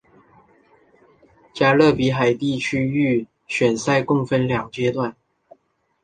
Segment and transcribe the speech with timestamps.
[1.53, 5.15] 加勒比海地区预选赛共分两阶段。